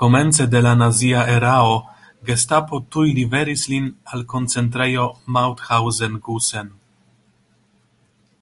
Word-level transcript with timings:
Komence 0.00 0.46
de 0.54 0.60
la 0.64 0.72
nazia 0.80 1.22
erao 1.34 1.78
Gestapo 2.32 2.82
tuj 2.96 3.06
liveris 3.20 3.64
lin 3.74 3.88
al 4.18 4.26
Koncentrejo 4.34 5.08
Mauthausen-Gusen. 5.38 6.72